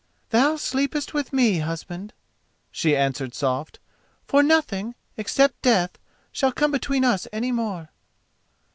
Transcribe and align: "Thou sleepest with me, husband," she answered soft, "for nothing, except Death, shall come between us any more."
"Thou 0.31 0.55
sleepest 0.55 1.13
with 1.13 1.31
me, 1.31 1.59
husband," 1.59 2.11
she 2.71 2.95
answered 2.95 3.35
soft, 3.35 3.77
"for 4.25 4.41
nothing, 4.41 4.95
except 5.15 5.61
Death, 5.61 5.99
shall 6.31 6.51
come 6.51 6.71
between 6.71 7.05
us 7.05 7.27
any 7.31 7.51
more." 7.51 7.89